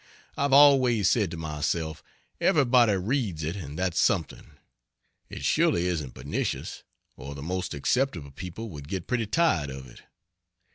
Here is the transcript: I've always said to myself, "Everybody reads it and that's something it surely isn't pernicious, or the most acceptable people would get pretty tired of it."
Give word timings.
I've 0.35 0.51
always 0.51 1.11
said 1.11 1.29
to 1.29 1.37
myself, 1.37 2.01
"Everybody 2.39 2.93
reads 2.93 3.43
it 3.43 3.55
and 3.55 3.77
that's 3.77 3.99
something 3.99 4.53
it 5.29 5.45
surely 5.45 5.85
isn't 5.85 6.15
pernicious, 6.15 6.81
or 7.15 7.35
the 7.35 7.43
most 7.43 7.75
acceptable 7.75 8.31
people 8.31 8.69
would 8.71 8.87
get 8.87 9.05
pretty 9.05 9.27
tired 9.27 9.69
of 9.69 9.85
it." 9.87 10.01